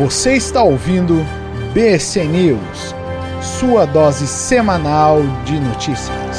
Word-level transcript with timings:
Você 0.00 0.32
está 0.32 0.62
ouvindo 0.62 1.26
BC 1.74 2.24
News, 2.24 2.94
sua 3.60 3.84
dose 3.84 4.26
semanal 4.26 5.20
de 5.44 5.60
notícias. 5.60 6.38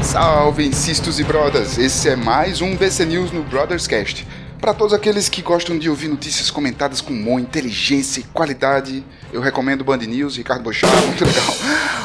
Salve, 0.00 0.72
cistos 0.72 1.18
e 1.18 1.24
brothers! 1.24 1.76
Esse 1.76 2.10
é 2.10 2.14
mais 2.14 2.60
um 2.60 2.76
BC 2.76 3.06
News 3.06 3.32
no 3.32 3.42
Brothers 3.42 3.88
Cast. 3.88 4.24
Para 4.60 4.72
todos 4.72 4.94
aqueles 4.94 5.28
que 5.28 5.42
gostam 5.42 5.76
de 5.76 5.90
ouvir 5.90 6.06
notícias 6.06 6.48
comentadas 6.48 7.00
com 7.00 7.20
boa 7.24 7.40
inteligência 7.40 8.20
e 8.20 8.22
qualidade, 8.22 9.04
eu 9.32 9.40
recomendo 9.40 9.82
Band 9.82 9.98
News, 9.98 10.36
Ricardo 10.36 10.62
Bochá, 10.62 10.86
muito 10.86 11.24
legal. 11.24 11.56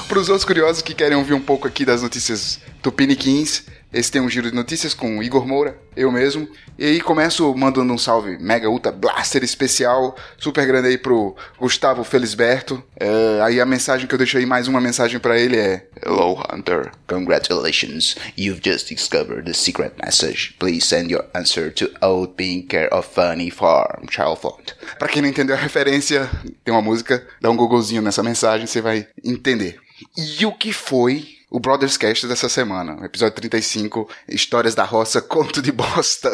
Para 0.08 0.18
os 0.18 0.28
outros 0.28 0.44
curiosos 0.44 0.82
que 0.82 0.96
querem 0.96 1.16
ouvir 1.16 1.36
um 1.36 1.40
pouco 1.40 1.68
aqui 1.68 1.86
das 1.86 2.02
notícias 2.02 2.60
tupiniquins, 2.82 3.64
esse 3.94 4.12
tem 4.12 4.22
um 4.22 4.30
giro 4.30 4.50
de 4.50 4.56
notícias 4.56 4.94
com 4.94 5.22
Igor 5.22 5.46
Moura, 5.46 5.78
eu 5.96 6.12
mesmo. 6.12 6.48
E 6.80 6.86
aí 6.86 7.02
começo 7.02 7.54
mandando 7.56 7.92
um 7.92 7.98
salve 7.98 8.38
mega 8.40 8.70
ultra 8.70 8.92
blaster 8.92 9.44
especial, 9.44 10.16
super 10.38 10.66
grande 10.66 10.88
aí 10.88 10.98
pro 10.98 11.36
Gustavo 11.60 12.04
Felisberto. 12.04 12.82
É, 12.98 13.42
aí 13.42 13.60
a 13.60 13.66
mensagem 13.66 14.08
que 14.08 14.14
eu 14.14 14.18
deixo 14.18 14.38
aí, 14.38 14.46
mais 14.46 14.68
uma 14.68 14.80
mensagem 14.80 15.20
para 15.20 15.38
ele 15.38 15.58
é: 15.58 15.86
Hello 16.06 16.42
Hunter, 16.52 16.92
congratulations, 17.08 18.16
you've 18.38 18.62
just 18.64 18.88
discovered 18.88 19.46
the 19.46 19.54
secret 19.54 19.94
message. 20.04 20.56
Please 20.58 20.86
send 20.86 21.12
your 21.12 21.26
answer 21.34 21.72
to 21.74 21.90
Old 22.02 22.34
Being 22.38 22.64
Care 22.64 22.90
of 22.94 23.10
Funny 23.14 23.52
Farm, 23.52 24.06
Chalfont. 24.10 24.74
Pra 24.98 25.10
quem 25.10 25.22
não 25.22 25.30
entendeu 25.30 25.56
a 25.56 25.60
referência, 25.60 26.30
tem 26.64 26.74
uma 26.74 26.82
música, 26.82 27.28
dá 27.42 27.50
um 27.50 27.58
googlezinho 27.58 28.02
nessa 28.02 28.24
mensagem, 28.24 28.66
você 28.66 28.82
vai 28.82 29.08
entender. 29.24 29.78
E 30.18 30.46
o 30.46 30.54
que 30.54 30.72
foi 30.74 31.41
o 31.52 31.60
Brothers 31.60 31.98
Cast 31.98 32.26
dessa 32.28 32.48
semana, 32.48 33.06
episódio 33.06 33.36
35, 33.36 34.08
Histórias 34.30 34.74
da 34.74 34.86
Roça, 34.86 35.20
conto 35.22 35.62
de 35.62 35.74
bosta. 35.74 36.32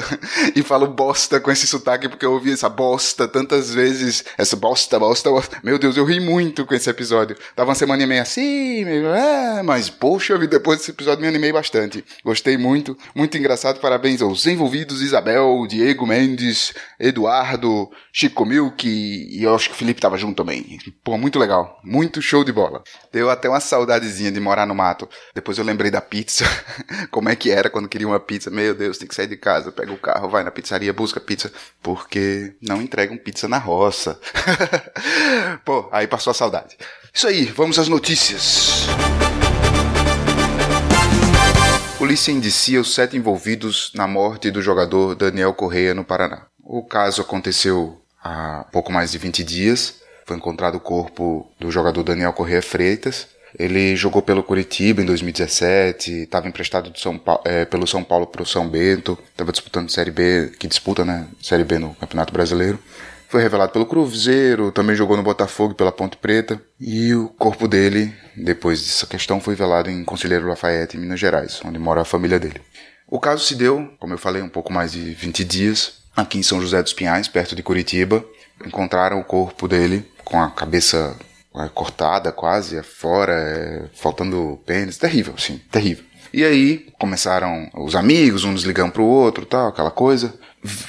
E 0.56 0.62
falo 0.62 0.86
bosta 0.86 1.40
com 1.40 1.50
esse 1.50 1.66
sotaque 1.66 2.08
porque 2.08 2.24
eu 2.24 2.34
ouvi 2.34 2.52
essa 2.52 2.70
bosta 2.70 3.28
tantas 3.28 3.74
vezes, 3.74 4.24
essa 4.38 4.56
bosta, 4.56 5.00
bosta, 5.00 5.32
bosta. 5.32 5.58
Meu 5.64 5.80
Deus, 5.80 5.98
eu 5.98 6.06
ri 6.06 6.20
muito 6.20 6.68
com 6.68 6.76
esse 6.76 6.88
episódio. 6.88 7.36
Tava 7.56 7.70
uma 7.70 7.76
semana 7.76 8.04
e 8.04 8.06
meia 8.06 8.22
assim, 8.22 8.86
meio, 8.86 9.08
é, 9.08 9.64
mas 9.64 9.90
poxa, 9.90 10.38
depois 10.38 10.78
desse 10.78 10.92
episódio 10.92 11.22
me 11.22 11.28
animei 11.28 11.52
bastante. 11.52 12.06
Gostei 12.24 12.56
muito, 12.56 12.96
muito 13.16 13.36
engraçado. 13.40 13.80
Parabéns 13.80 14.22
aos 14.22 14.46
envolvidos, 14.46 15.02
Isabel, 15.02 15.66
Diego 15.68 16.06
Mendes, 16.06 16.76
Eduardo, 17.00 17.90
Chico 18.14 18.46
Milk 18.46 18.88
e 18.88 19.44
eu 19.44 19.56
acho 19.56 19.70
que 19.70 19.76
o 19.76 19.78
Felipe 19.78 20.00
tava 20.00 20.18
junto 20.18 20.36
também. 20.36 20.78
Pô, 21.04 21.18
muito 21.18 21.40
legal, 21.40 21.80
muito 21.84 22.22
show 22.22 22.44
de 22.44 22.52
bola. 22.52 22.84
Deu 23.12 23.32
até 23.32 23.50
uma 23.50 23.60
saudadezinha 23.60 24.32
de 24.32 24.40
morar 24.40 24.68
no 24.68 24.76
mato. 24.76 25.07
Depois 25.34 25.58
eu 25.58 25.64
lembrei 25.64 25.92
da 25.92 26.02
pizza. 26.02 26.46
Como 27.12 27.30
é 27.30 27.36
que 27.36 27.52
era 27.52 27.70
quando 27.70 27.90
queria 27.90 28.08
uma 28.08 28.20
pizza? 28.20 28.50
Meu 28.50 28.74
Deus, 28.74 28.98
tem 28.98 29.08
que 29.08 29.16
sair 29.16 29.28
de 29.28 29.38
casa, 29.38 29.72
pega 29.72 29.92
o 29.92 29.98
carro, 29.98 30.30
vai 30.30 30.44
na 30.44 30.52
pizzaria, 30.52 30.94
busca 30.94 31.20
pizza. 31.20 31.52
Porque 31.82 32.56
não 32.62 32.82
entregam 32.82 33.18
pizza 33.18 33.48
na 33.48 33.58
roça. 33.58 34.20
Pô, 35.66 35.90
aí 35.92 36.08
passou 36.08 36.32
a 36.32 36.34
saudade. 36.34 36.78
Isso 37.14 37.28
aí, 37.28 37.46
vamos 37.46 37.80
às 37.80 37.88
notícias. 37.88 38.88
Polícia 41.98 42.32
indicia 42.32 42.80
os 42.80 42.94
sete 42.94 43.18
envolvidos 43.18 43.92
na 43.96 44.08
morte 44.08 44.52
do 44.52 44.62
jogador 44.62 45.16
Daniel 45.16 45.54
Correia 45.54 45.96
no 45.96 46.04
Paraná. 46.04 46.46
O 46.64 46.84
caso 46.84 47.22
aconteceu 47.22 48.00
há 48.24 48.66
pouco 48.72 48.92
mais 48.92 49.12
de 49.12 49.18
20 49.18 49.44
dias. 49.44 49.96
Foi 50.26 50.38
encontrado 50.38 50.76
o 50.76 50.80
corpo 50.80 51.50
do 51.60 51.72
jogador 51.72 52.04
Daniel 52.04 52.34
Correia 52.34 52.62
Freitas, 52.62 53.28
ele 53.58 53.96
jogou 53.96 54.22
pelo 54.22 54.44
Curitiba 54.44 55.02
em 55.02 55.06
2017, 55.06 56.24
estava 56.24 56.48
emprestado 56.48 56.92
São 56.98 57.20
é, 57.46 57.66
pelo 57.66 57.88
São 57.88 58.04
Paulo 58.04 58.28
para 58.28 58.42
o 58.42 58.46
São 58.46 58.68
Bento, 58.68 59.18
estava 59.32 59.52
disputando 59.52 59.92
Série 59.92 60.12
B, 60.12 60.52
que 60.60 60.68
disputa, 60.68 61.06
né? 61.06 61.28
Série 61.42 61.64
B 61.64 61.80
no 61.80 61.96
Campeonato 61.96 62.34
Brasileiro. 62.34 62.80
Foi 63.30 63.42
revelado 63.42 63.74
pelo 63.74 63.86
Cruzeiro, 63.86 64.72
também 64.72 64.96
jogou 64.96 65.18
no 65.18 65.24
Botafogo 65.24 65.74
pela 65.74 65.92
Ponte 65.92 66.16
Preta. 66.16 66.62
E 66.80 67.14
o 67.14 67.28
corpo 67.28 67.68
dele, 67.68 68.14
depois 68.38 68.82
dessa 68.82 69.06
questão, 69.06 69.42
foi 69.42 69.54
velado 69.54 69.90
em 69.90 70.04
Conselheiro 70.06 70.48
Lafayette, 70.48 70.96
em 70.96 71.02
Minas 71.02 71.20
Gerais, 71.20 71.60
onde 71.66 71.78
mora 71.78 72.02
a 72.02 72.06
família 72.06 72.40
dele. 72.40 72.62
O 73.06 73.20
caso 73.20 73.44
se 73.44 73.56
deu, 73.56 73.94
como 74.00 74.14
eu 74.14 74.18
falei, 74.18 74.42
um 74.42 74.50
pouco 74.50 74.72
mais 74.72 74.94
de 74.94 75.14
20 75.14 75.44
dias, 75.44 75.96
aqui 76.16 76.38
em 76.38 76.44
São 76.44 76.62
José 76.62 76.82
dos 76.82 76.94
Pinhais, 76.94 77.28
perto 77.28 77.54
de 77.54 77.62
Curitiba. 77.62 78.24
Encontraram 78.66 79.20
o 79.20 79.26
corpo 79.26 79.68
dele 79.68 80.06
com 80.24 80.42
a 80.42 80.50
cabeça 80.50 81.16
cortada 81.74 82.32
quase, 82.32 82.78
é 82.78 82.84
fora, 82.84 83.34
é, 83.34 83.86
faltando 83.96 84.60
pênis, 84.66 84.98
terrível, 84.98 85.38
sim, 85.38 85.60
terrível. 85.72 86.06
E 86.34 86.44
aí 86.44 86.88
começaram 87.00 87.70
os 87.74 87.96
amigos, 87.96 88.44
um 88.44 88.54
desligando 88.54 88.92
pro 88.92 89.04
outro, 89.04 89.46
tal, 89.46 89.70
aquela 89.70 89.92
coisa. 89.92 90.34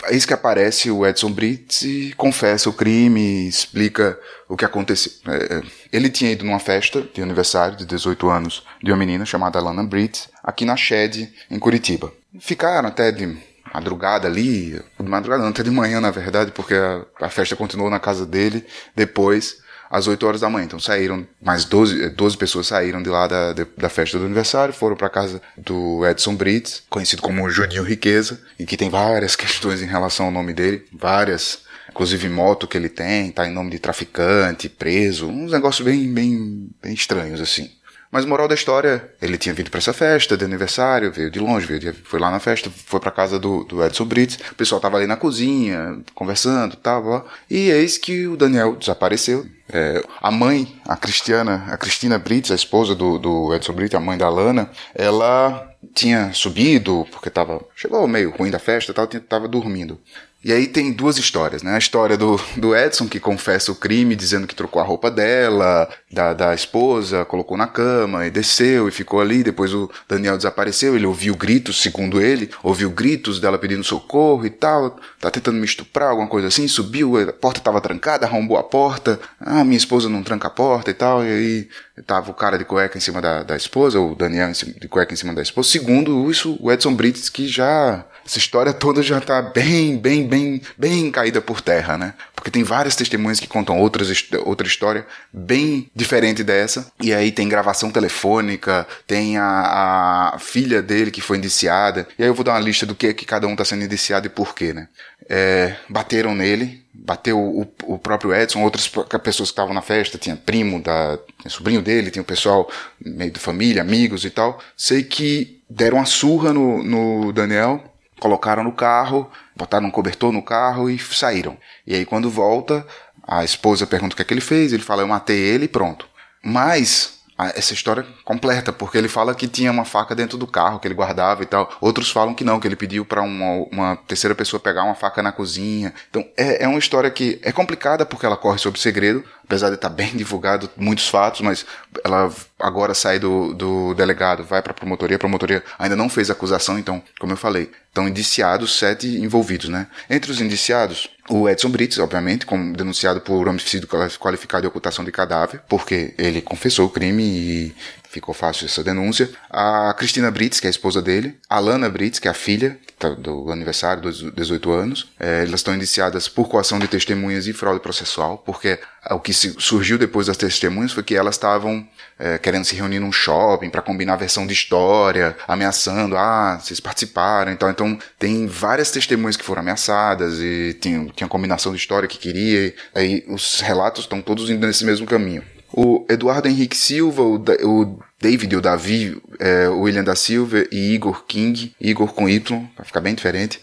Eis 0.08 0.26
que 0.26 0.34
aparece 0.34 0.90
o 0.90 1.06
Edson 1.06 1.30
Brits 1.30 1.82
e 1.82 2.12
confessa 2.16 2.68
o 2.68 2.72
crime, 2.72 3.46
explica 3.46 4.18
o 4.48 4.56
que 4.56 4.64
aconteceu. 4.64 5.12
É, 5.26 5.62
ele 5.92 6.10
tinha 6.10 6.32
ido 6.32 6.44
numa 6.44 6.58
festa 6.58 7.02
de 7.14 7.22
aniversário 7.22 7.76
de 7.76 7.86
18 7.86 8.28
anos 8.28 8.64
de 8.82 8.90
uma 8.90 8.96
menina 8.96 9.24
chamada 9.24 9.60
Lana 9.60 9.84
Brits, 9.84 10.28
aqui 10.42 10.64
na 10.64 10.76
Shed, 10.76 11.32
em 11.50 11.58
Curitiba. 11.58 12.12
Ficaram 12.40 12.88
até 12.88 13.12
de 13.12 13.38
madrugada 13.72 14.26
ali, 14.26 14.80
de 14.98 15.08
madrugada 15.08 15.42
não, 15.42 15.50
até 15.50 15.62
de 15.62 15.70
manhã 15.70 16.00
na 16.00 16.10
verdade, 16.10 16.50
porque 16.52 16.74
a 17.20 17.28
festa 17.28 17.54
continuou 17.54 17.90
na 17.90 18.00
casa 18.00 18.26
dele 18.26 18.64
depois 18.96 19.58
às 19.90 20.06
8 20.06 20.26
horas 20.26 20.40
da 20.40 20.50
manhã. 20.50 20.64
Então 20.64 20.80
saíram, 20.80 21.26
mais 21.40 21.64
12, 21.64 22.10
12 22.10 22.36
pessoas 22.36 22.66
saíram 22.66 23.02
de 23.02 23.08
lá 23.08 23.26
da, 23.26 23.52
da 23.52 23.88
festa 23.88 24.18
do 24.18 24.24
aniversário, 24.24 24.74
foram 24.74 24.96
para 24.96 25.08
casa 25.08 25.40
do 25.56 26.06
Edson 26.06 26.34
Brits, 26.34 26.82
conhecido 26.88 27.22
como 27.22 27.48
Juninho 27.50 27.82
Riqueza, 27.82 28.40
e 28.58 28.66
que 28.66 28.76
tem 28.76 28.90
várias 28.90 29.34
questões 29.36 29.82
em 29.82 29.86
relação 29.86 30.26
ao 30.26 30.32
nome 30.32 30.52
dele, 30.52 30.84
várias, 30.92 31.60
inclusive 31.88 32.28
moto 32.28 32.66
que 32.66 32.76
ele 32.76 32.88
tem, 32.88 33.30
tá 33.30 33.46
em 33.46 33.52
nome 33.52 33.70
de 33.70 33.78
traficante, 33.78 34.68
preso, 34.68 35.28
uns 35.28 35.52
negócios 35.52 35.84
bem, 35.84 36.12
bem, 36.12 36.68
bem 36.82 36.92
estranhos 36.92 37.40
assim. 37.40 37.70
Mas 38.10 38.24
moral 38.24 38.48
da 38.48 38.54
história, 38.54 39.10
ele 39.20 39.36
tinha 39.36 39.54
vindo 39.54 39.70
para 39.70 39.78
essa 39.78 39.92
festa 39.92 40.36
de 40.36 40.44
aniversário, 40.44 41.12
veio 41.12 41.30
de 41.30 41.38
longe, 41.38 41.66
veio 41.66 41.78
de, 41.78 41.92
foi 41.92 42.18
lá 42.18 42.30
na 42.30 42.40
festa, 42.40 42.70
foi 42.70 42.98
para 42.98 43.10
casa 43.10 43.38
do, 43.38 43.64
do, 43.64 43.84
Edson 43.84 44.06
Brits, 44.06 44.38
o 44.50 44.54
pessoal 44.54 44.80
tava 44.80 44.96
ali 44.96 45.06
na 45.06 45.16
cozinha, 45.16 46.02
conversando, 46.14 46.74
tava, 46.76 47.26
e 47.50 47.70
eis 47.70 47.98
que 47.98 48.26
o 48.26 48.36
Daniel 48.36 48.76
desapareceu. 48.76 49.46
É, 49.70 50.02
a 50.22 50.30
mãe, 50.30 50.80
a 50.86 50.96
Cristiana, 50.96 51.66
a 51.68 51.76
Cristina 51.76 52.18
Brits, 52.18 52.50
a 52.50 52.54
esposa 52.54 52.94
do, 52.94 53.18
do 53.18 53.54
Edson 53.54 53.74
Brits, 53.74 53.94
a 53.94 54.00
mãe 54.00 54.16
da 54.16 54.30
Lana, 54.30 54.70
ela 54.94 55.68
tinha 55.94 56.32
subido, 56.32 57.06
porque 57.10 57.28
tava, 57.28 57.60
chegou 57.76 58.08
meio 58.08 58.30
ruim 58.30 58.50
da 58.50 58.58
festa, 58.58 58.94
tal, 58.94 59.06
tava 59.06 59.46
dormindo. 59.46 60.00
E 60.42 60.52
aí 60.52 60.68
tem 60.68 60.92
duas 60.92 61.18
histórias, 61.18 61.64
né? 61.64 61.74
A 61.74 61.78
história 61.78 62.16
do, 62.16 62.40
do 62.56 62.74
Edson, 62.74 63.08
que 63.08 63.18
confessa 63.18 63.72
o 63.72 63.74
crime, 63.74 64.14
dizendo 64.14 64.46
que 64.46 64.54
trocou 64.54 64.80
a 64.80 64.84
roupa 64.84 65.10
dela, 65.10 65.88
da, 66.12 66.32
da 66.32 66.54
esposa, 66.54 67.24
colocou 67.24 67.56
na 67.56 67.66
cama 67.66 68.24
e 68.24 68.30
desceu 68.30 68.86
e 68.86 68.92
ficou 68.92 69.20
ali. 69.20 69.42
Depois 69.42 69.74
o 69.74 69.90
Daniel 70.08 70.36
desapareceu, 70.36 70.94
ele 70.94 71.06
ouviu 71.06 71.34
gritos, 71.34 71.82
segundo 71.82 72.20
ele, 72.20 72.50
ouviu 72.62 72.88
gritos 72.88 73.40
dela 73.40 73.58
pedindo 73.58 73.82
socorro 73.82 74.46
e 74.46 74.50
tal. 74.50 74.96
Tá 75.20 75.28
tentando 75.28 75.58
me 75.58 75.64
estuprar, 75.64 76.10
alguma 76.10 76.28
coisa 76.28 76.46
assim. 76.46 76.68
Subiu, 76.68 77.16
a 77.16 77.32
porta 77.32 77.58
estava 77.58 77.80
trancada, 77.80 78.24
arrombou 78.24 78.56
a 78.58 78.62
porta. 78.62 79.18
Ah, 79.40 79.64
minha 79.64 79.76
esposa 79.76 80.08
não 80.08 80.22
tranca 80.22 80.46
a 80.46 80.50
porta 80.50 80.88
e 80.92 80.94
tal. 80.94 81.24
E 81.24 81.28
aí 81.28 81.68
tava 82.06 82.30
o 82.30 82.34
cara 82.34 82.56
de 82.56 82.64
cueca 82.64 82.96
em 82.96 83.00
cima 83.00 83.20
da, 83.20 83.42
da 83.42 83.56
esposa, 83.56 83.98
o 83.98 84.14
Daniel 84.14 84.52
de 84.52 84.86
cueca 84.86 85.12
em 85.12 85.16
cima 85.16 85.34
da 85.34 85.42
esposa. 85.42 85.68
Segundo 85.68 86.30
isso, 86.30 86.56
o 86.60 86.70
Edson 86.70 86.94
Brits, 86.94 87.28
que 87.28 87.48
já 87.48 88.04
essa 88.28 88.36
história 88.36 88.74
toda 88.74 89.02
já 89.02 89.22
tá 89.22 89.40
bem, 89.40 89.96
bem, 89.96 90.28
bem, 90.28 90.60
bem 90.76 91.10
caída 91.10 91.40
por 91.40 91.62
terra, 91.62 91.96
né? 91.96 92.12
Porque 92.36 92.50
tem 92.50 92.62
várias 92.62 92.94
testemunhas 92.94 93.40
que 93.40 93.46
contam 93.46 93.80
outras, 93.80 94.12
outra 94.44 94.66
história 94.66 95.06
bem 95.32 95.90
diferente 95.96 96.44
dessa. 96.44 96.92
E 97.00 97.14
aí 97.14 97.32
tem 97.32 97.48
gravação 97.48 97.90
telefônica, 97.90 98.86
tem 99.06 99.38
a, 99.38 100.34
a 100.34 100.38
filha 100.38 100.82
dele 100.82 101.10
que 101.10 101.22
foi 101.22 101.38
indiciada. 101.38 102.06
E 102.18 102.22
aí 102.22 102.28
eu 102.28 102.34
vou 102.34 102.44
dar 102.44 102.52
uma 102.52 102.60
lista 102.60 102.84
do 102.84 102.94
que, 102.94 103.14
que 103.14 103.24
cada 103.24 103.46
um 103.46 103.56
tá 103.56 103.64
sendo 103.64 103.82
indiciado 103.82 104.26
e 104.26 104.30
por 104.30 104.54
quê, 104.54 104.74
né? 104.74 104.88
É, 105.26 105.76
bateram 105.88 106.34
nele, 106.34 106.82
bateu 106.92 107.38
o, 107.38 107.66
o, 107.84 107.98
próprio 107.98 108.34
Edson, 108.34 108.62
outras 108.62 108.88
pessoas 108.88 109.48
que 109.48 109.54
estavam 109.54 109.72
na 109.72 109.82
festa, 109.82 110.18
tinha 110.18 110.36
primo 110.36 110.82
da 110.82 111.18
tinha 111.40 111.50
sobrinho 111.50 111.80
dele, 111.80 112.10
tinha 112.10 112.22
o 112.22 112.26
pessoal 112.26 112.70
meio 113.02 113.30
de 113.30 113.40
família, 113.40 113.80
amigos 113.80 114.26
e 114.26 114.30
tal. 114.30 114.60
Sei 114.76 115.02
que 115.02 115.62
deram 115.68 115.96
uma 115.96 116.06
surra 116.06 116.52
no, 116.52 116.82
no 116.82 117.32
Daniel, 117.32 117.82
colocaram 118.18 118.64
no 118.64 118.72
carro, 118.72 119.30
botaram 119.56 119.86
um 119.86 119.90
cobertor 119.90 120.32
no 120.32 120.42
carro 120.42 120.88
e 120.90 120.98
saíram. 120.98 121.56
E 121.86 121.94
aí 121.94 122.04
quando 122.04 122.30
volta, 122.30 122.86
a 123.26 123.44
esposa 123.44 123.86
pergunta 123.86 124.14
o 124.14 124.16
que 124.16 124.22
é 124.22 124.24
que 124.24 124.34
ele 124.34 124.40
fez, 124.40 124.72
ele 124.72 124.82
fala, 124.82 125.02
eu 125.02 125.08
matei 125.08 125.38
ele 125.38 125.64
e 125.64 125.68
pronto. 125.68 126.08
Mas 126.42 127.18
essa 127.54 127.72
história 127.72 128.04
completa, 128.24 128.72
porque 128.72 128.98
ele 128.98 129.08
fala 129.08 129.32
que 129.32 129.46
tinha 129.46 129.70
uma 129.70 129.84
faca 129.84 130.12
dentro 130.12 130.36
do 130.36 130.46
carro 130.46 130.80
que 130.80 130.88
ele 130.88 130.94
guardava 130.94 131.42
e 131.44 131.46
tal. 131.46 131.70
Outros 131.80 132.10
falam 132.10 132.34
que 132.34 132.42
não, 132.42 132.58
que 132.58 132.66
ele 132.66 132.74
pediu 132.74 133.04
para 133.04 133.22
uma, 133.22 133.64
uma, 133.70 133.96
terceira 133.96 134.34
pessoa 134.34 134.58
pegar 134.58 134.82
uma 134.82 134.94
faca 134.96 135.22
na 135.22 135.30
cozinha. 135.30 135.94
Então 136.10 136.26
é, 136.36 136.64
é 136.64 136.68
uma 136.68 136.80
história 136.80 137.08
que 137.10 137.38
é 137.42 137.52
complicada 137.52 138.04
porque 138.04 138.26
ela 138.26 138.36
corre 138.36 138.58
sob 138.58 138.78
segredo, 138.78 139.24
apesar 139.48 139.70
de 139.70 139.76
estar 139.76 139.88
bem 139.88 140.14
divulgado 140.14 140.68
muitos 140.76 141.08
fatos, 141.08 141.40
mas 141.40 141.64
ela 142.04 142.30
agora 142.58 142.92
sai 142.92 143.18
do, 143.18 143.54
do 143.54 143.94
delegado, 143.94 144.44
vai 144.44 144.60
para 144.60 144.72
a 144.72 144.74
promotoria, 144.74 145.16
a 145.16 145.18
promotoria 145.18 145.64
ainda 145.78 145.96
não 145.96 146.10
fez 146.10 146.30
acusação, 146.30 146.78
então, 146.78 147.02
como 147.18 147.32
eu 147.32 147.36
falei, 147.36 147.70
estão 147.88 148.06
indiciados 148.06 148.78
sete 148.78 149.06
envolvidos, 149.06 149.70
né? 149.70 149.86
Entre 150.10 150.30
os 150.30 150.42
indiciados, 150.42 151.08
o 151.30 151.48
Edson 151.48 151.70
Brits, 151.70 151.98
obviamente, 151.98 152.44
como 152.44 152.76
denunciado 152.76 153.22
por 153.22 153.48
homicídio 153.48 153.88
qualificado 154.18 154.66
e 154.66 154.68
ocultação 154.68 155.02
de 155.02 155.10
cadáver, 155.10 155.62
porque 155.66 156.14
ele 156.18 156.42
confessou 156.42 156.86
o 156.86 156.90
crime 156.90 157.22
e 157.22 157.74
ficou 158.18 158.34
fácil 158.34 158.66
essa 158.66 158.84
denúncia. 158.84 159.30
A 159.50 159.94
Cristina 159.96 160.30
Brits, 160.30 160.60
que 160.60 160.66
é 160.66 160.68
a 160.68 160.70
esposa 160.70 161.00
dele. 161.00 161.38
A 161.48 161.58
Lana 161.58 161.88
Brits, 161.88 162.18
que 162.18 162.28
é 162.28 162.30
a 162.30 162.34
filha 162.34 162.78
tá 162.98 163.10
do 163.10 163.50
aniversário 163.52 164.02
dos 164.02 164.20
18 164.32 164.72
anos. 164.72 165.12
É, 165.18 165.42
elas 165.42 165.60
estão 165.60 165.74
indiciadas 165.74 166.28
por 166.28 166.48
coação 166.48 166.78
de 166.78 166.88
testemunhas 166.88 167.46
e 167.46 167.52
fraude 167.52 167.80
processual, 167.80 168.38
porque 168.38 168.78
o 169.10 169.20
que 169.20 169.32
surgiu 169.32 169.96
depois 169.96 170.26
das 170.26 170.36
testemunhas 170.36 170.92
foi 170.92 171.02
que 171.02 171.14
elas 171.14 171.36
estavam 171.36 171.86
é, 172.18 172.36
querendo 172.38 172.64
se 172.64 172.74
reunir 172.74 172.98
num 172.98 173.12
shopping 173.12 173.70
para 173.70 173.80
combinar 173.80 174.14
a 174.14 174.16
versão 174.16 174.46
de 174.46 174.52
história, 174.52 175.36
ameaçando, 175.46 176.16
ah, 176.16 176.58
vocês 176.60 176.80
participaram, 176.80 177.52
então, 177.52 177.70
então 177.70 177.98
tem 178.18 178.46
várias 178.46 178.90
testemunhas 178.90 179.36
que 179.36 179.44
foram 179.44 179.62
ameaçadas 179.62 180.40
e 180.40 180.76
tinha, 180.80 181.06
tinha 181.14 181.28
combinação 181.28 181.72
de 181.72 181.78
história 181.78 182.08
que 182.08 182.18
queria, 182.18 182.74
aí 182.94 183.24
os 183.28 183.60
relatos 183.60 184.02
estão 184.02 184.20
todos 184.20 184.50
indo 184.50 184.66
nesse 184.66 184.84
mesmo 184.84 185.06
caminho. 185.06 185.42
O 185.72 186.04
Eduardo 186.08 186.48
Henrique 186.48 186.76
Silva, 186.76 187.22
o, 187.22 187.36
o 187.36 187.98
David, 188.20 188.56
o 188.56 188.60
Davi, 188.60 189.20
é, 189.38 189.68
o 189.68 189.80
William 189.80 190.04
da 190.04 190.16
Silva 190.16 190.64
e 190.72 190.94
Igor 190.94 191.24
King, 191.24 191.74
Igor 191.80 192.12
com 192.12 192.28
Y, 192.28 192.66
para 192.74 192.84
ficar 192.84 193.00
bem 193.00 193.14
diferente, 193.14 193.60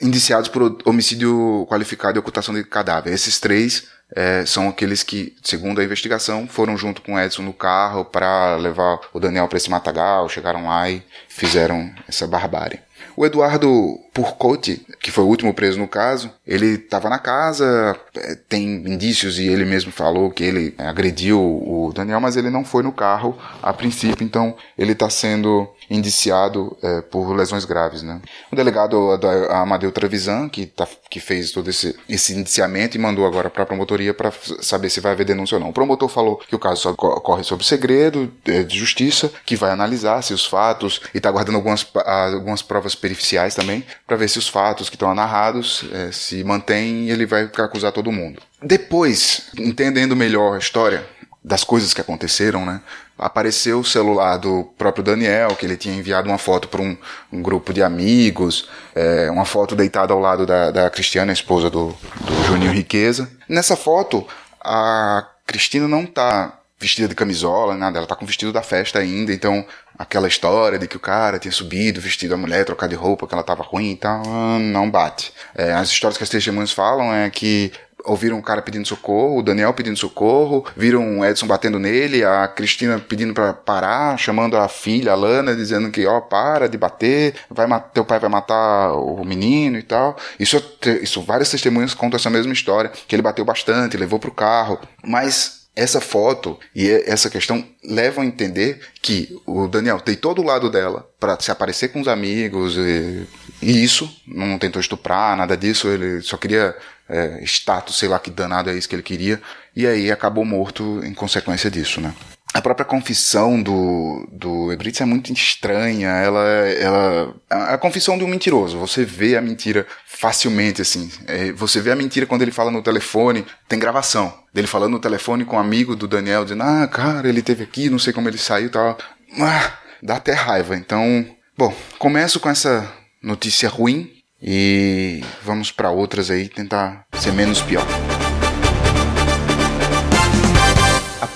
indiciados 0.00 0.48
por 0.48 0.78
homicídio 0.84 1.66
qualificado 1.68 2.18
e 2.18 2.20
ocultação 2.20 2.54
de 2.54 2.64
cadáver. 2.64 3.12
Esses 3.12 3.40
três 3.40 3.88
é, 4.14 4.44
são 4.46 4.68
aqueles 4.68 5.02
que, 5.02 5.34
segundo 5.42 5.80
a 5.80 5.84
investigação, 5.84 6.46
foram 6.46 6.76
junto 6.76 7.02
com 7.02 7.14
o 7.14 7.20
Edson 7.20 7.42
no 7.42 7.52
carro 7.52 8.04
para 8.04 8.56
levar 8.56 9.00
o 9.12 9.20
Daniel 9.20 9.48
para 9.48 9.58
esse 9.58 9.70
matagal, 9.70 10.28
chegaram 10.28 10.66
lá 10.66 10.88
e 10.88 11.02
fizeram 11.28 11.92
essa 12.08 12.26
barbárie. 12.26 12.80
O 13.16 13.26
Eduardo 13.26 13.98
Purcote, 14.18 14.84
que 15.00 15.12
foi 15.12 15.22
o 15.22 15.28
último 15.28 15.54
preso 15.54 15.78
no 15.78 15.86
caso, 15.86 16.28
ele 16.44 16.74
estava 16.74 17.08
na 17.08 17.20
casa, 17.20 17.96
é, 18.16 18.34
tem 18.48 18.64
indícios 18.64 19.38
e 19.38 19.46
ele 19.46 19.64
mesmo 19.64 19.92
falou 19.92 20.28
que 20.28 20.42
ele 20.42 20.74
agrediu 20.76 21.40
o 21.40 21.92
Daniel, 21.94 22.20
mas 22.20 22.36
ele 22.36 22.50
não 22.50 22.64
foi 22.64 22.82
no 22.82 22.90
carro 22.90 23.38
a 23.62 23.72
princípio, 23.72 24.24
então 24.24 24.56
ele 24.76 24.90
está 24.90 25.08
sendo 25.08 25.68
indiciado 25.88 26.76
é, 26.82 27.00
por 27.00 27.32
lesões 27.32 27.64
graves. 27.64 28.02
Né? 28.02 28.20
O 28.50 28.56
delegado 28.56 29.12
Amadeu 29.50 29.92
Trevisan, 29.92 30.48
que, 30.48 30.66
tá, 30.66 30.86
que 31.08 31.20
fez 31.20 31.52
todo 31.52 31.70
esse, 31.70 31.94
esse 32.08 32.34
indiciamento 32.34 32.96
e 32.96 33.00
mandou 33.00 33.24
agora 33.24 33.48
para 33.48 33.62
a 33.62 33.66
promotoria 33.66 34.12
para 34.12 34.32
saber 34.60 34.90
se 34.90 35.00
vai 35.00 35.12
haver 35.12 35.26
denúncia 35.26 35.54
ou 35.54 35.60
não. 35.60 35.70
O 35.70 35.72
promotor 35.72 36.08
falou 36.08 36.38
que 36.38 36.56
o 36.56 36.58
caso 36.58 36.82
só 36.82 37.42
sob 37.44 37.64
segredo 37.64 38.32
é, 38.44 38.64
de 38.64 38.76
justiça, 38.76 39.30
que 39.46 39.54
vai 39.54 39.70
analisar 39.70 40.22
se 40.22 40.34
os 40.34 40.44
fatos 40.44 41.00
e 41.14 41.18
está 41.18 41.30
guardando 41.30 41.54
algumas, 41.54 41.86
algumas 42.34 42.62
provas 42.62 42.96
periciais 42.96 43.54
também, 43.54 43.84
para 44.08 44.16
ver 44.16 44.28
se 44.28 44.38
os 44.38 44.48
fatos 44.48 44.88
que 44.88 44.96
estão 44.96 45.14
narrados 45.14 45.84
é, 45.92 46.10
se 46.10 46.42
mantêm 46.42 47.04
e 47.04 47.10
ele 47.10 47.26
vai 47.26 47.42
acusar 47.58 47.92
todo 47.92 48.10
mundo. 48.10 48.40
Depois, 48.62 49.50
entendendo 49.56 50.16
melhor 50.16 50.54
a 50.54 50.58
história 50.58 51.06
das 51.44 51.62
coisas 51.62 51.92
que 51.92 52.00
aconteceram, 52.00 52.64
né? 52.64 52.80
Apareceu 53.18 53.80
o 53.80 53.84
celular 53.84 54.38
do 54.38 54.64
próprio 54.78 55.04
Daniel, 55.04 55.54
que 55.56 55.66
ele 55.66 55.76
tinha 55.76 55.94
enviado 55.94 56.28
uma 56.28 56.38
foto 56.38 56.68
para 56.68 56.80
um, 56.80 56.96
um, 57.32 57.42
grupo 57.42 57.72
de 57.72 57.82
amigos, 57.82 58.68
é, 58.94 59.30
uma 59.30 59.44
foto 59.44 59.76
deitada 59.76 60.14
ao 60.14 60.20
lado 60.20 60.46
da, 60.46 60.70
da 60.70 60.88
Cristiana, 60.88 61.32
esposa 61.32 61.68
do, 61.68 61.88
do 62.20 62.44
Juninho 62.46 62.72
Riqueza. 62.72 63.30
Nessa 63.48 63.76
foto, 63.76 64.26
a 64.60 65.26
Cristina 65.46 65.86
não 65.86 66.06
tá 66.06 66.57
vestida 66.78 67.08
de 67.08 67.14
camisola, 67.14 67.76
nada, 67.76 67.98
ela 67.98 68.06
tá 68.06 68.14
com 68.14 68.24
o 68.24 68.26
vestido 68.26 68.52
da 68.52 68.62
festa 68.62 68.98
ainda, 68.98 69.32
então 69.32 69.66
aquela 69.98 70.28
história 70.28 70.78
de 70.78 70.86
que 70.86 70.96
o 70.96 71.00
cara 71.00 71.38
tinha 71.38 71.50
subido, 71.50 72.00
vestido 72.00 72.34
a 72.34 72.36
mulher, 72.36 72.64
trocado 72.64 72.90
de 72.90 72.96
roupa, 72.96 73.26
que 73.26 73.34
ela 73.34 73.42
tava 73.42 73.64
ruim 73.64 73.92
e 73.92 73.96
tal, 73.96 74.22
não 74.60 74.88
bate. 74.88 75.32
É, 75.54 75.72
as 75.72 75.90
histórias 75.90 76.16
que 76.16 76.22
as 76.22 76.30
testemunhas 76.30 76.70
falam 76.70 77.12
é 77.12 77.28
que 77.30 77.72
ouviram 78.04 78.38
um 78.38 78.42
cara 78.42 78.62
pedindo 78.62 78.86
socorro, 78.86 79.38
o 79.38 79.42
Daniel 79.42 79.74
pedindo 79.74 79.98
socorro, 79.98 80.64
viram 80.76 81.18
o 81.18 81.24
Edson 81.24 81.46
batendo 81.46 81.80
nele, 81.80 82.24
a 82.24 82.46
Cristina 82.46 82.98
pedindo 82.98 83.34
para 83.34 83.52
parar, 83.52 84.16
chamando 84.16 84.56
a 84.56 84.68
filha, 84.68 85.12
a 85.12 85.14
Lana, 85.16 85.54
dizendo 85.54 85.90
que, 85.90 86.06
ó, 86.06 86.18
oh, 86.18 86.22
para 86.22 86.68
de 86.68 86.78
bater, 86.78 87.34
vai 87.50 87.66
teu 87.92 88.04
pai 88.04 88.20
vai 88.20 88.30
matar 88.30 88.92
o 88.92 89.24
menino 89.24 89.78
e 89.78 89.82
tal. 89.82 90.16
Isso, 90.38 90.62
isso 91.02 91.20
várias 91.22 91.50
testemunhas 91.50 91.92
contam 91.92 92.16
essa 92.16 92.30
mesma 92.30 92.52
história, 92.52 92.90
que 93.06 93.14
ele 93.14 93.22
bateu 93.22 93.44
bastante, 93.44 93.96
levou 93.96 94.18
pro 94.18 94.30
carro, 94.30 94.78
mas 95.04 95.57
essa 95.78 96.00
foto 96.00 96.58
e 96.74 96.90
essa 97.06 97.30
questão 97.30 97.64
levam 97.84 98.24
a 98.24 98.26
entender 98.26 98.80
que 99.00 99.40
o 99.46 99.68
Daniel 99.68 100.02
deitou 100.04 100.34
do 100.34 100.42
lado 100.42 100.68
dela 100.68 101.08
para 101.20 101.38
se 101.38 101.52
aparecer 101.52 101.88
com 101.88 102.00
os 102.00 102.08
amigos 102.08 102.76
e, 102.76 103.24
e, 103.62 103.84
isso, 103.84 104.10
não 104.26 104.58
tentou 104.58 104.80
estuprar, 104.80 105.36
nada 105.36 105.56
disso, 105.56 105.86
ele 105.86 106.20
só 106.20 106.36
queria 106.36 106.76
é, 107.08 107.40
status, 107.44 107.96
sei 107.96 108.08
lá 108.08 108.18
que 108.18 108.28
danado 108.28 108.70
é 108.70 108.74
isso 108.74 108.88
que 108.88 108.96
ele 108.96 109.04
queria, 109.04 109.40
e 109.74 109.86
aí 109.86 110.10
acabou 110.10 110.44
morto 110.44 111.00
em 111.04 111.14
consequência 111.14 111.70
disso, 111.70 112.00
né? 112.00 112.12
A 112.54 112.62
própria 112.62 112.84
confissão 112.84 113.62
do, 113.62 114.26
do 114.32 114.72
Ebritz 114.72 115.00
é 115.00 115.04
muito 115.04 115.32
estranha. 115.32 116.08
Ela, 116.08 116.44
ela, 116.70 117.34
a 117.50 117.78
confissão 117.78 118.16
de 118.16 118.24
um 118.24 118.28
mentiroso. 118.28 118.78
Você 118.78 119.04
vê 119.04 119.36
a 119.36 119.40
mentira 119.40 119.86
facilmente, 120.06 120.80
assim. 120.80 121.10
É, 121.26 121.52
você 121.52 121.80
vê 121.80 121.92
a 121.92 121.96
mentira 121.96 122.26
quando 122.26 122.42
ele 122.42 122.50
fala 122.50 122.70
no 122.70 122.82
telefone. 122.82 123.44
Tem 123.68 123.78
gravação 123.78 124.32
dele 124.52 124.66
falando 124.66 124.92
no 124.92 125.00
telefone 125.00 125.44
com 125.44 125.56
um 125.56 125.60
amigo 125.60 125.94
do 125.94 126.08
Daniel, 126.08 126.44
dizendo: 126.44 126.62
Ah, 126.62 126.88
cara, 126.88 127.28
ele 127.28 127.42
teve 127.42 127.64
aqui, 127.64 127.90
não 127.90 127.98
sei 127.98 128.12
como 128.12 128.28
ele 128.28 128.38
saiu 128.38 128.70
tal. 128.70 128.96
Ah, 129.38 129.72
dá 130.02 130.16
até 130.16 130.32
raiva. 130.32 130.74
Então, 130.74 131.26
bom, 131.56 131.74
começo 131.98 132.40
com 132.40 132.48
essa 132.48 132.90
notícia 133.22 133.68
ruim 133.68 134.10
e 134.42 135.22
vamos 135.42 135.70
para 135.70 135.90
outras 135.90 136.30
aí 136.30 136.48
tentar 136.48 137.04
ser 137.12 137.32
menos 137.32 137.60
pior. 137.60 137.86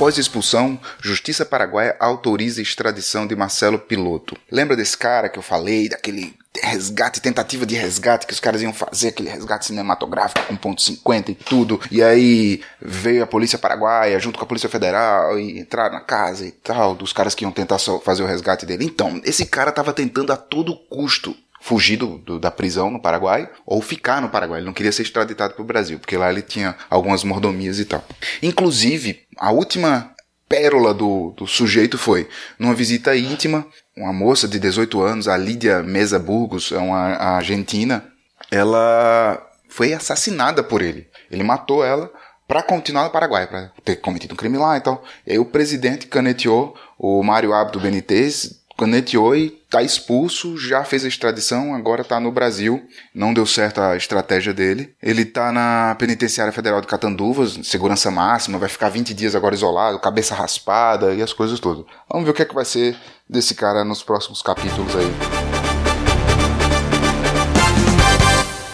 Após 0.03 0.19
expulsão, 0.19 0.81
Justiça 1.01 1.47
Paraguaia 1.47 1.95
autoriza 2.01 2.61
a 2.61 2.63
extradição 2.65 3.25
de 3.25 3.37
Marcelo 3.37 3.79
Piloto. 3.79 4.37
Lembra 4.51 4.75
desse 4.75 4.99
cara 4.99 5.29
que 5.29 5.39
eu 5.39 5.45
falei, 5.45 5.89
daquele 5.89 6.35
resgate, 6.61 7.21
tentativa 7.21 7.65
de 7.65 7.77
resgate 7.77 8.27
que 8.27 8.33
os 8.33 8.41
caras 8.41 8.61
iam 8.63 8.73
fazer, 8.73 9.11
aquele 9.11 9.29
resgate 9.29 9.67
cinematográfico 9.67 10.45
com 10.45 10.57
ponto 10.57 10.83
50 10.83 11.31
e 11.31 11.35
tudo. 11.37 11.81
E 11.89 12.03
aí 12.03 12.61
veio 12.81 13.23
a 13.23 13.29
polícia 13.29 13.61
paraguaia 13.61 14.19
junto 14.19 14.41
com 14.41 14.45
a 14.45 14.49
polícia 14.49 14.69
federal 14.69 15.39
e 15.39 15.61
entraram 15.61 15.95
na 15.95 16.01
casa 16.01 16.45
e 16.45 16.51
tal, 16.51 16.97
dos 16.97 17.13
caras 17.13 17.33
que 17.33 17.45
iam 17.45 17.53
tentar 17.53 17.79
fazer 18.05 18.25
o 18.25 18.27
resgate 18.27 18.67
dele. 18.67 18.85
Então, 18.85 19.21
esse 19.23 19.47
cara 19.47 19.71
tava 19.71 19.93
tentando 19.93 20.33
a 20.33 20.37
todo 20.37 20.75
custo 20.91 21.33
fugir 21.63 21.97
do, 21.97 22.19
do, 22.19 22.39
da 22.41 22.51
prisão 22.51 22.91
no 22.91 23.01
Paraguai 23.01 23.49
ou 23.65 23.81
ficar 23.81 24.21
no 24.21 24.29
Paraguai. 24.29 24.59
Ele 24.59 24.67
não 24.67 24.73
queria 24.73 24.91
ser 24.91 25.03
extraditado 25.03 25.55
para 25.55 25.63
o 25.63 25.67
Brasil, 25.67 25.99
porque 25.99 26.17
lá 26.17 26.29
ele 26.29 26.43
tinha 26.43 26.75
algumas 26.91 27.23
mordomias 27.23 27.79
e 27.79 27.85
tal. 27.85 28.05
Inclusive, 28.43 29.21
a 29.39 29.53
última 29.53 30.13
pérola 30.49 30.93
do, 30.93 31.33
do 31.37 31.47
sujeito 31.47 31.97
foi 31.97 32.29
numa 32.59 32.75
visita 32.75 33.17
íntima, 33.17 33.65
uma 33.97 34.13
moça 34.13 34.49
de 34.49 34.59
18 34.59 35.01
anos, 35.01 35.29
a 35.29 35.37
Lídia 35.37 35.83
Mesa 35.85 36.19
Burgos, 36.19 36.73
é 36.73 36.79
uma 36.79 37.15
argentina, 37.37 38.05
ela 38.51 39.41
foi 39.69 39.95
assassinada 39.95 40.65
por 40.65 40.83
ele. 40.83 41.07
Ele 41.31 41.45
matou 41.45 41.85
ela 41.85 42.11
para 42.47 42.63
continuar 42.63 43.05
no 43.05 43.11
Paraguai, 43.11 43.47
para 43.47 43.71
ter 43.85 43.97
cometido 43.97 44.35
um 44.35 44.37
crime 44.37 44.59
lá 44.59 44.77
e 44.77 44.81
tal. 44.81 45.03
E 45.27 45.33
aí 45.33 45.39
o 45.39 45.45
presidente 45.45 46.09
caneteou 46.09 46.77
o 46.99 47.23
Mário 47.23 47.55
Abdo 47.55 47.81
Benítez 47.81 48.62
caneteou 48.83 49.37
e 49.37 49.51
tá 49.71 49.81
expulso, 49.81 50.59
já 50.59 50.83
fez 50.83 51.05
a 51.05 51.09
extradição, 51.09 51.73
agora 51.73 52.03
tá 52.03 52.19
no 52.19 52.33
Brasil. 52.33 52.83
Não 53.15 53.33
deu 53.33 53.47
certo 53.47 53.81
a 53.81 53.97
estratégia 53.97 54.53
dele. 54.53 54.93
Ele 55.01 55.25
tá 55.25 55.53
na 55.53 55.95
Penitenciária 55.99 56.53
Federal 56.53 56.81
de 56.81 56.89
Catanduvas, 56.89 57.61
segurança 57.63 58.11
máxima, 58.11 58.59
vai 58.59 58.69
ficar 58.69 58.89
20 58.89 59.15
dias 59.15 59.37
agora 59.37 59.55
isolado, 59.55 60.01
cabeça 60.01 60.35
raspada 60.35 61.15
e 61.15 61.23
as 61.23 61.33
coisas 61.33 61.61
todas. 61.61 61.85
Vamos 62.11 62.25
ver 62.25 62.33
o 62.33 62.35
que 62.35 62.43
é 62.43 62.45
que 62.45 62.55
vai 62.55 62.65
ser 62.65 62.97
desse 63.29 63.55
cara 63.55 63.85
nos 63.85 64.03
próximos 64.03 64.43
capítulos 64.43 64.97
aí. 64.97 65.13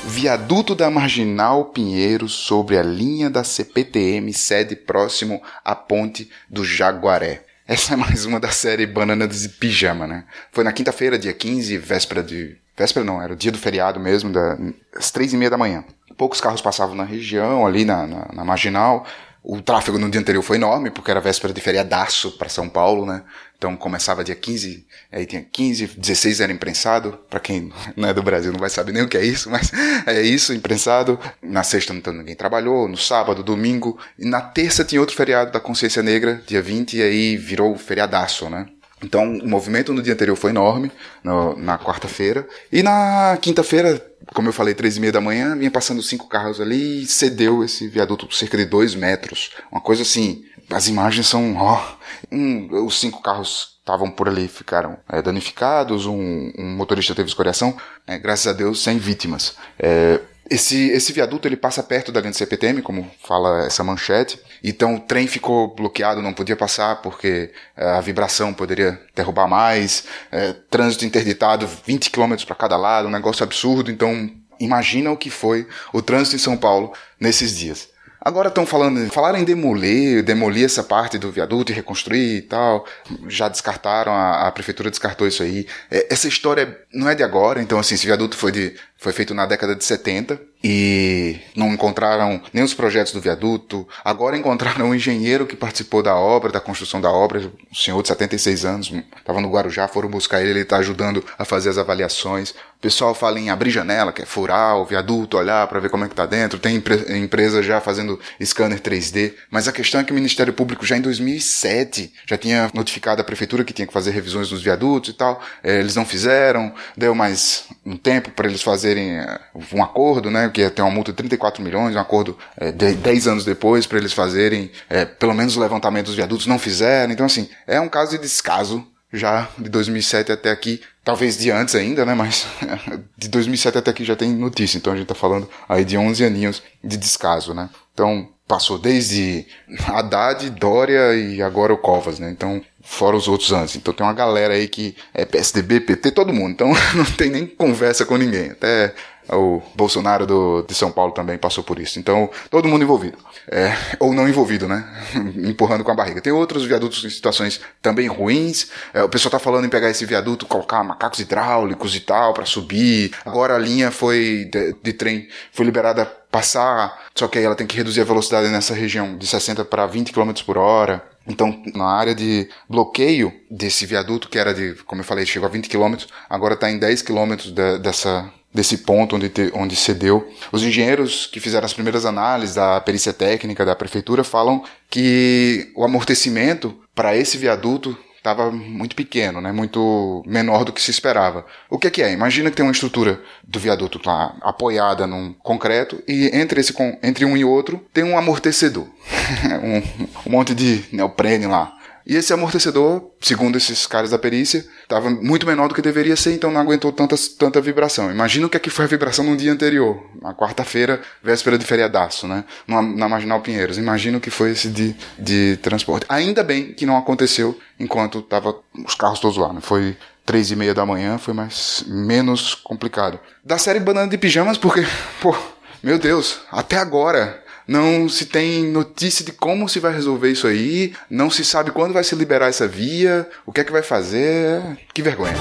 Viaduto 0.06 0.74
da 0.74 0.90
Marginal 0.90 1.66
Pinheiro 1.66 2.28
sobre 2.28 2.78
a 2.78 2.82
linha 2.82 3.28
da 3.28 3.44
CPTM, 3.44 4.32
sede 4.32 4.74
próximo 4.74 5.40
à 5.62 5.76
ponte 5.76 6.30
do 6.48 6.64
Jaguaré. 6.64 7.47
Essa 7.68 7.92
é 7.92 7.96
mais 7.98 8.24
uma 8.24 8.40
da 8.40 8.50
série 8.50 8.86
Banana 8.86 9.28
de 9.28 9.46
Pijama, 9.46 10.06
né? 10.06 10.24
Foi 10.50 10.64
na 10.64 10.72
quinta-feira, 10.72 11.18
dia 11.18 11.34
15, 11.34 11.76
véspera 11.76 12.22
de. 12.22 12.56
Véspera 12.74 13.04
não, 13.04 13.20
era 13.20 13.34
o 13.34 13.36
dia 13.36 13.52
do 13.52 13.58
feriado 13.58 14.00
mesmo, 14.00 14.32
das 14.32 15.10
três 15.10 15.34
e 15.34 15.36
meia 15.36 15.50
da 15.50 15.58
manhã. 15.58 15.84
Poucos 16.16 16.40
carros 16.40 16.62
passavam 16.62 16.94
na 16.94 17.04
região, 17.04 17.66
ali 17.66 17.84
na, 17.84 18.06
na, 18.06 18.28
na 18.32 18.42
marginal. 18.42 19.04
O 19.50 19.62
tráfego 19.62 19.98
no 19.98 20.10
dia 20.10 20.20
anterior 20.20 20.42
foi 20.42 20.58
enorme, 20.58 20.90
porque 20.90 21.10
era 21.10 21.22
véspera 21.22 21.54
de 21.54 21.60
feriadaço 21.62 22.32
para 22.32 22.50
São 22.50 22.68
Paulo, 22.68 23.06
né? 23.06 23.22
Então 23.56 23.74
começava 23.78 24.22
dia 24.22 24.34
15, 24.34 24.86
aí 25.10 25.24
tinha 25.24 25.42
15, 25.42 25.86
16 25.96 26.40
era 26.42 26.52
imprensado. 26.52 27.18
Para 27.30 27.40
quem 27.40 27.72
não 27.96 28.10
é 28.10 28.12
do 28.12 28.22
Brasil 28.22 28.52
não 28.52 28.60
vai 28.60 28.68
saber 28.68 28.92
nem 28.92 29.02
o 29.02 29.08
que 29.08 29.16
é 29.16 29.24
isso, 29.24 29.48
mas 29.48 29.72
é 30.06 30.20
isso, 30.20 30.52
imprensado. 30.52 31.18
Na 31.40 31.62
sexta 31.62 31.94
então 31.94 32.12
ninguém 32.12 32.36
trabalhou, 32.36 32.86
no 32.86 32.98
sábado, 32.98 33.42
domingo. 33.42 33.98
E 34.18 34.26
na 34.26 34.42
terça 34.42 34.84
tinha 34.84 35.00
outro 35.00 35.16
feriado 35.16 35.50
da 35.50 35.58
Consciência 35.58 36.02
Negra, 36.02 36.42
dia 36.46 36.60
20, 36.60 36.98
e 36.98 37.02
aí 37.02 37.36
virou 37.38 37.74
feriadaço, 37.74 38.50
né? 38.50 38.66
Então 39.02 39.38
o 39.38 39.48
movimento 39.48 39.92
no 39.92 40.02
dia 40.02 40.14
anterior 40.14 40.36
foi 40.36 40.50
enorme, 40.50 40.90
no, 41.22 41.56
na 41.56 41.78
quarta-feira. 41.78 42.46
E 42.72 42.82
na 42.82 43.38
quinta-feira 43.40 44.04
como 44.34 44.48
eu 44.48 44.52
falei, 44.52 44.74
três 44.74 44.96
e 44.96 45.00
meia 45.00 45.12
da 45.12 45.20
manhã, 45.20 45.56
vinha 45.56 45.70
passando 45.70 46.02
cinco 46.02 46.28
carros 46.28 46.60
ali 46.60 47.02
e 47.02 47.06
cedeu 47.06 47.64
esse 47.64 47.88
viaduto 47.88 48.26
por 48.26 48.34
cerca 48.34 48.56
de 48.56 48.64
dois 48.64 48.94
metros. 48.94 49.52
Uma 49.70 49.80
coisa 49.80 50.02
assim, 50.02 50.44
as 50.70 50.88
imagens 50.88 51.26
são, 51.26 51.56
ó, 51.56 51.82
um, 52.30 52.84
os 52.84 52.98
cinco 53.00 53.22
carros 53.22 53.78
estavam 53.78 54.10
por 54.10 54.28
ali, 54.28 54.48
ficaram 54.48 54.98
é, 55.08 55.22
danificados, 55.22 56.04
um, 56.04 56.52
um, 56.58 56.76
motorista 56.76 57.14
teve 57.14 57.28
escoriação, 57.28 57.76
é, 58.06 58.18
graças 58.18 58.46
a 58.46 58.52
Deus 58.52 58.82
sem 58.82 58.98
vítimas. 58.98 59.56
É, 59.78 60.20
esse, 60.50 60.90
esse 60.90 61.12
viaduto 61.12 61.48
ele 61.48 61.56
passa 61.56 61.82
perto 61.82 62.12
da 62.12 62.20
linha 62.20 62.32
de 62.32 62.36
CPTM, 62.36 62.82
como 62.82 63.10
fala 63.22 63.64
essa 63.64 63.84
manchete, 63.84 64.38
então 64.62 64.96
o 64.96 65.00
trem 65.00 65.26
ficou 65.26 65.74
bloqueado, 65.74 66.22
não 66.22 66.32
podia 66.32 66.56
passar 66.56 66.96
porque 67.02 67.52
é, 67.76 67.84
a 67.90 68.00
vibração 68.00 68.52
poderia 68.52 69.00
derrubar 69.14 69.48
mais, 69.48 70.04
é, 70.30 70.52
trânsito 70.70 71.04
interditado 71.04 71.68
20 71.86 72.10
km 72.10 72.34
para 72.46 72.56
cada 72.56 72.76
lado, 72.76 73.08
um 73.08 73.12
negócio 73.12 73.44
absurdo, 73.44 73.90
então 73.90 74.30
imagina 74.60 75.10
o 75.10 75.16
que 75.16 75.30
foi 75.30 75.66
o 75.92 76.02
trânsito 76.02 76.36
em 76.36 76.40
São 76.40 76.56
Paulo 76.56 76.92
nesses 77.20 77.56
dias. 77.56 77.88
Agora 78.20 78.48
estão 78.48 78.66
falando, 78.66 79.08
falaram 79.12 79.38
em 79.38 79.44
demolir, 79.44 80.24
demolir 80.24 80.64
essa 80.64 80.82
parte 80.82 81.18
do 81.18 81.30
viaduto 81.30 81.70
e 81.70 81.74
reconstruir 81.74 82.38
e 82.38 82.42
tal. 82.42 82.84
Já 83.28 83.48
descartaram, 83.48 84.12
a, 84.12 84.48
a 84.48 84.52
prefeitura 84.52 84.90
descartou 84.90 85.26
isso 85.26 85.42
aí. 85.42 85.66
É, 85.90 86.12
essa 86.12 86.26
história 86.26 86.78
não 86.92 87.08
é 87.08 87.14
de 87.14 87.22
agora, 87.22 87.62
então 87.62 87.78
assim, 87.78 87.94
esse 87.94 88.06
viaduto 88.06 88.36
foi 88.36 88.50
de 88.50 88.74
foi 88.98 89.12
feito 89.12 89.32
na 89.32 89.46
década 89.46 89.76
de 89.76 89.84
70 89.84 90.40
e 90.62 91.38
não 91.54 91.72
encontraram 91.72 92.42
nem 92.52 92.64
os 92.64 92.74
projetos 92.74 93.12
do 93.12 93.20
viaduto. 93.20 93.86
Agora 94.04 94.36
encontraram 94.36 94.90
um 94.90 94.94
engenheiro 94.94 95.46
que 95.46 95.54
participou 95.54 96.02
da 96.02 96.16
obra, 96.16 96.50
da 96.50 96.60
construção 96.60 97.00
da 97.00 97.08
obra, 97.08 97.38
um 97.70 97.74
senhor 97.74 98.02
de 98.02 98.08
76 98.08 98.64
anos, 98.64 98.92
estava 99.16 99.40
no 99.40 99.50
Guarujá, 99.50 99.86
foram 99.86 100.08
buscar 100.08 100.40
ele, 100.40 100.50
ele 100.50 100.60
está 100.62 100.78
ajudando 100.78 101.24
a 101.38 101.44
fazer 101.44 101.70
as 101.70 101.78
avaliações. 101.78 102.50
O 102.50 102.80
pessoal 102.80 103.14
fala 103.14 103.38
em 103.38 103.50
abrir 103.50 103.70
janela, 103.70 104.12
que 104.12 104.22
é 104.22 104.26
furar 104.26 104.76
o 104.76 104.84
viaduto, 104.84 105.36
olhar 105.36 105.66
para 105.68 105.80
ver 105.80 105.90
como 105.90 106.04
é 106.04 106.08
que 106.08 106.12
está 106.12 106.26
dentro. 106.26 106.58
Tem 106.58 106.82
empresa 107.16 107.62
já 107.62 107.80
fazendo 107.80 108.18
scanner 108.44 108.80
3D. 108.80 109.34
Mas 109.50 109.66
a 109.66 109.72
questão 109.72 110.00
é 110.00 110.04
que 110.04 110.12
o 110.12 110.14
Ministério 110.14 110.52
Público 110.52 110.86
já 110.86 110.96
em 110.96 111.00
2007 111.00 112.12
já 112.26 112.36
tinha 112.36 112.70
notificado 112.74 113.20
a 113.20 113.24
prefeitura 113.24 113.64
que 113.64 113.72
tinha 113.72 113.86
que 113.86 113.92
fazer 113.92 114.10
revisões 114.10 114.50
nos 114.50 114.62
viadutos 114.62 115.10
e 115.10 115.12
tal. 115.12 115.40
É, 115.62 115.80
eles 115.80 115.96
não 115.96 116.04
fizeram, 116.04 116.72
deu 116.96 117.14
mais 117.14 117.64
um 117.84 117.96
tempo 117.96 118.30
para 118.30 118.48
eles 118.48 118.62
fazerem 118.62 118.87
fazerem 118.88 119.18
eh, 119.18 119.40
um 119.72 119.82
acordo, 119.82 120.30
né, 120.30 120.48
que 120.48 120.60
ia 120.60 120.70
ter 120.70 120.82
uma 120.82 120.90
multa 120.90 121.12
de 121.12 121.16
34 121.16 121.62
milhões, 121.62 121.94
um 121.94 121.98
acordo 121.98 122.36
é, 122.56 122.72
de 122.72 122.94
10 122.94 123.28
anos 123.28 123.44
depois 123.44 123.86
para 123.86 123.98
eles 123.98 124.12
fazerem 124.12 124.70
é, 124.88 125.04
pelo 125.04 125.34
menos 125.34 125.56
o 125.56 125.60
levantamento 125.60 126.06
dos 126.06 126.14
viadutos, 126.14 126.46
não 126.46 126.58
fizeram. 126.58 127.12
Então, 127.12 127.26
assim, 127.26 127.48
é 127.66 127.80
um 127.80 127.88
caso 127.88 128.12
de 128.12 128.18
descaso 128.18 128.86
já 129.12 129.48
de 129.58 129.68
2007 129.68 130.32
até 130.32 130.50
aqui, 130.50 130.80
talvez 131.02 131.38
de 131.38 131.50
antes 131.50 131.74
ainda, 131.74 132.04
né, 132.04 132.14
mas 132.14 132.46
de 133.16 133.28
2007 133.28 133.78
até 133.78 133.90
aqui 133.90 134.04
já 134.04 134.16
tem 134.16 134.30
notícia, 134.32 134.78
então 134.78 134.92
a 134.92 134.96
gente 134.96 135.06
tá 135.06 135.14
falando 135.14 135.48
aí 135.68 135.84
de 135.84 135.96
11 135.96 136.24
aninhos 136.24 136.62
de 136.82 136.96
descaso, 136.96 137.54
né. 137.54 137.68
Então, 137.94 138.28
passou 138.46 138.78
desde 138.78 139.46
Haddad, 139.86 140.50
Dória 140.50 141.14
e 141.14 141.42
agora 141.42 141.72
o 141.72 141.78
Covas, 141.78 142.18
né, 142.18 142.30
então 142.30 142.62
fora 142.88 143.16
os 143.16 143.28
outros 143.28 143.52
antes. 143.52 143.76
Então 143.76 143.92
tem 143.92 144.04
uma 144.04 144.14
galera 144.14 144.54
aí 144.54 144.66
que 144.66 144.96
é 145.12 145.24
PSDB, 145.24 145.80
PT, 145.80 146.10
todo 146.12 146.32
mundo. 146.32 146.52
Então 146.52 146.72
não 146.96 147.04
tem 147.04 147.30
nem 147.30 147.46
conversa 147.46 148.06
com 148.06 148.16
ninguém. 148.16 148.50
Até 148.50 148.94
o 149.30 149.60
Bolsonaro 149.74 150.26
do, 150.26 150.62
de 150.62 150.74
São 150.74 150.90
Paulo 150.90 151.12
também 151.12 151.36
passou 151.36 151.62
por 151.62 151.78
isso. 151.78 151.98
Então, 151.98 152.30
todo 152.50 152.66
mundo 152.66 152.82
envolvido. 152.82 153.18
É, 153.50 153.76
ou 154.00 154.14
não 154.14 154.26
envolvido, 154.26 154.66
né? 154.66 154.88
Empurrando 155.36 155.84
com 155.84 155.90
a 155.90 155.94
barriga. 155.94 156.20
Tem 156.22 156.32
outros 156.32 156.64
viadutos 156.64 157.04
em 157.04 157.10
situações 157.10 157.60
também 157.82 158.08
ruins. 158.08 158.70
É, 158.94 159.02
o 159.02 159.08
pessoal 159.08 159.32
tá 159.32 159.38
falando 159.38 159.66
em 159.66 159.68
pegar 159.68 159.90
esse 159.90 160.06
viaduto, 160.06 160.46
colocar 160.46 160.82
macacos 160.82 161.20
hidráulicos 161.20 161.94
e 161.94 162.00
tal 162.00 162.32
para 162.32 162.46
subir. 162.46 163.12
Agora 163.24 163.54
a 163.54 163.58
linha 163.58 163.90
foi 163.90 164.48
de, 164.50 164.74
de 164.82 164.92
trem 164.94 165.28
foi 165.52 165.66
liberada 165.66 166.06
passar, 166.30 167.06
só 167.14 167.26
que 167.26 167.38
aí 167.38 167.44
ela 167.44 167.54
tem 167.54 167.66
que 167.66 167.76
reduzir 167.76 168.00
a 168.00 168.04
velocidade 168.04 168.48
nessa 168.48 168.74
região 168.74 169.16
de 169.16 169.26
60 169.26 169.64
para 169.64 169.86
20 169.86 170.12
km 170.12 170.32
por 170.44 170.56
hora. 170.58 171.02
Então, 171.28 171.62
na 171.74 171.84
área 171.84 172.14
de 172.14 172.48
bloqueio 172.68 173.32
desse 173.50 173.84
viaduto, 173.84 174.28
que 174.28 174.38
era 174.38 174.54
de, 174.54 174.74
como 174.86 175.02
eu 175.02 175.04
falei, 175.04 175.26
chegou 175.26 175.46
a 175.46 175.52
20 175.52 175.68
km, 175.68 175.94
agora 176.28 176.54
está 176.54 176.70
em 176.70 176.78
10 176.78 177.02
km 177.02 177.36
de, 177.36 177.78
dessa, 177.78 178.32
desse 178.52 178.78
ponto 178.78 179.16
onde, 179.16 179.28
te, 179.28 179.52
onde 179.54 179.76
cedeu. 179.76 180.26
Os 180.50 180.62
engenheiros 180.62 181.26
que 181.26 181.38
fizeram 181.38 181.66
as 181.66 181.74
primeiras 181.74 182.06
análises 182.06 182.54
da 182.54 182.80
perícia 182.80 183.12
técnica 183.12 183.64
da 183.64 183.76
prefeitura 183.76 184.24
falam 184.24 184.64
que 184.88 185.70
o 185.76 185.84
amortecimento 185.84 186.74
para 186.94 187.16
esse 187.16 187.36
viaduto 187.36 187.96
estava 188.30 188.50
muito 188.50 188.94
pequeno, 188.94 189.40
né? 189.40 189.52
muito 189.52 190.22
menor 190.26 190.64
do 190.64 190.72
que 190.72 190.80
se 190.80 190.90
esperava. 190.90 191.46
O 191.68 191.78
que 191.78 191.86
é 191.86 191.90
que 191.90 192.02
é? 192.02 192.12
Imagina 192.12 192.50
que 192.50 192.56
tem 192.56 192.64
uma 192.64 192.72
estrutura 192.72 193.20
do 193.46 193.58
viaduto 193.58 194.00
lá 194.04 194.36
apoiada 194.40 195.06
num 195.06 195.32
concreto 195.32 196.02
e 196.06 196.30
entre, 196.36 196.60
esse, 196.60 196.74
entre 197.02 197.24
um 197.24 197.36
e 197.36 197.44
outro 197.44 197.84
tem 197.92 198.04
um 198.04 198.18
amortecedor. 198.18 198.86
um, 199.62 200.28
um 200.28 200.30
monte 200.30 200.54
de 200.54 200.84
neoprene 200.92 201.46
lá. 201.46 201.77
E 202.08 202.16
esse 202.16 202.32
amortecedor, 202.32 203.10
segundo 203.20 203.58
esses 203.58 203.86
caras 203.86 204.10
da 204.10 204.18
perícia, 204.18 204.64
estava 204.82 205.10
muito 205.10 205.46
menor 205.46 205.68
do 205.68 205.74
que 205.74 205.82
deveria 205.82 206.16
ser, 206.16 206.32
então 206.32 206.50
não 206.50 206.58
aguentou 206.58 206.90
tanta, 206.90 207.14
tanta 207.38 207.60
vibração. 207.60 208.10
Imagina 208.10 208.46
o 208.46 208.48
que, 208.48 208.56
é 208.56 208.60
que 208.60 208.70
foi 208.70 208.86
a 208.86 208.88
vibração 208.88 209.26
no 209.26 209.36
dia 209.36 209.52
anterior, 209.52 210.02
na 210.22 210.32
quarta-feira, 210.32 211.02
véspera 211.22 211.58
de 211.58 211.66
feriadaço, 211.66 212.26
né? 212.26 212.44
Na, 212.66 212.80
na 212.80 213.08
Marginal 213.10 213.42
Pinheiros. 213.42 213.76
Imagina 213.76 214.16
o 214.16 214.20
que 214.22 214.30
foi 214.30 214.52
esse 214.52 214.68
de, 214.68 214.96
de 215.18 215.58
transporte. 215.58 216.06
Ainda 216.08 216.42
bem 216.42 216.72
que 216.72 216.86
não 216.86 216.96
aconteceu 216.96 217.58
enquanto 217.78 218.22
tava 218.22 218.56
os 218.86 218.94
carros 218.94 219.20
todos 219.20 219.36
lá, 219.36 219.52
né? 219.52 219.60
Foi 219.60 219.94
três 220.24 220.50
e 220.50 220.56
meia 220.56 220.72
da 220.72 220.86
manhã, 220.86 221.18
foi 221.18 221.34
mais 221.34 221.84
menos 221.86 222.54
complicado. 222.54 223.20
Da 223.44 223.58
série 223.58 223.80
Banana 223.80 224.08
de 224.08 224.16
Pijamas, 224.16 224.56
porque, 224.56 224.86
pô, 225.20 225.36
meu 225.82 225.98
Deus, 225.98 226.40
até 226.50 226.76
agora 226.78 227.42
não 227.68 228.08
se 228.08 228.24
tem 228.24 228.64
notícia 228.64 229.22
de 229.22 229.30
como 229.30 229.68
se 229.68 229.78
vai 229.78 229.92
resolver 229.92 230.30
isso 230.30 230.46
aí, 230.46 230.94
não 231.10 231.28
se 231.28 231.44
sabe 231.44 231.70
quando 231.70 231.92
vai 231.92 232.02
se 232.02 232.14
liberar 232.14 232.48
essa 232.48 232.66
via, 232.66 233.28
o 233.44 233.52
que 233.52 233.60
é 233.60 233.64
que 233.64 233.70
vai 233.70 233.82
fazer. 233.82 234.62
Que 234.94 235.02
vergonha. 235.02 235.36